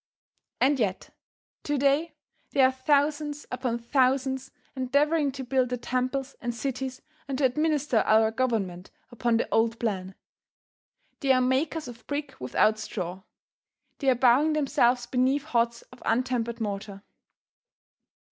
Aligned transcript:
And 0.59 0.79
yet, 0.79 1.11
to 1.61 1.77
day, 1.77 2.15
there 2.53 2.65
are 2.65 2.71
thousands 2.71 3.45
upon 3.51 3.77
thousands 3.77 4.49
endeavoring 4.75 5.31
to 5.33 5.43
build 5.43 5.69
the 5.69 5.77
temples 5.77 6.35
and 6.41 6.55
cities 6.55 7.03
and 7.27 7.37
to 7.37 7.45
administer 7.45 7.97
our 7.97 8.31
Government 8.31 8.89
upon 9.11 9.37
the 9.37 9.47
old 9.53 9.77
plan. 9.79 10.15
They 11.19 11.31
are 11.33 11.39
makers 11.39 11.87
of 11.87 12.07
brick 12.07 12.33
without 12.39 12.79
straw. 12.79 13.21
They 13.99 14.09
are 14.09 14.15
bowing 14.15 14.53
themselves 14.53 15.05
beneath 15.05 15.43
hods 15.43 15.83
of 15.93 16.01
untempered 16.03 16.59
mortar. 16.59 17.03